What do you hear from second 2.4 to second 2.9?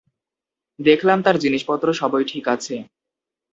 আছে।